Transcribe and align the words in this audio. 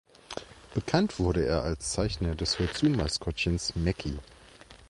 Bekannt 0.73 1.19
wurde 1.19 1.45
er 1.45 1.61
als 1.61 1.91
Zeichner 1.91 2.33
des 2.33 2.57
Hörzu-Maskottchens 2.57 3.75
"Mecki". 3.75 4.17